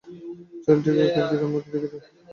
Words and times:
ছেলেটিকে 0.63 1.03
কার্তিকের 1.15 1.49
মতো 1.53 1.67
দেখিতে। 1.73 1.97